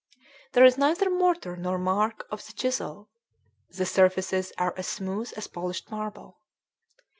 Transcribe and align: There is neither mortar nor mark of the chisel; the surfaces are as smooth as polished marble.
There 0.53 0.65
is 0.65 0.79
neither 0.79 1.11
mortar 1.11 1.55
nor 1.55 1.77
mark 1.77 2.25
of 2.31 2.43
the 2.47 2.53
chisel; 2.53 3.11
the 3.69 3.85
surfaces 3.85 4.51
are 4.57 4.73
as 4.75 4.87
smooth 4.87 5.31
as 5.37 5.45
polished 5.45 5.91
marble. 5.91 6.39